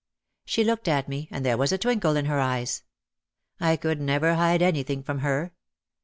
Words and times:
She 0.45 0.63
looked 0.63 0.87
at 0.87 1.07
me, 1.07 1.27
and 1.29 1.45
there 1.45 1.59
was 1.59 1.71
a 1.71 1.77
twinkle 1.77 2.15
in 2.15 2.25
her 2.25 2.39
eyes. 2.39 2.81
I 3.59 3.75
could 3.75 4.01
never 4.01 4.33
hide 4.33 4.63
anything 4.63 5.03
from 5.03 5.19
her. 5.19 5.53